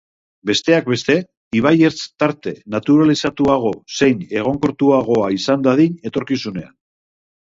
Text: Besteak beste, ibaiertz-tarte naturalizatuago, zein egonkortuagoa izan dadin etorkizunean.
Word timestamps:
Besteak 0.49 0.85
beste, 0.91 1.15
ibaiertz-tarte 1.59 2.53
naturalizatuago, 2.75 3.73
zein 3.99 4.23
egonkortuagoa 4.41 5.31
izan 5.39 5.67
dadin 5.69 6.01
etorkizunean. 6.11 6.75